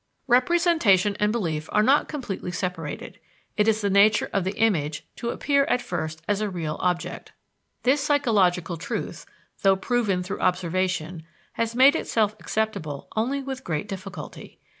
[0.25, 3.19] Representation and belief are not completely separated;
[3.55, 7.33] it is the nature of the image to appear at first as a real object.
[7.83, 9.27] This psychological truth,
[9.61, 11.21] though proven through observation,
[11.53, 14.57] has made itself acceptable only with great difficulty.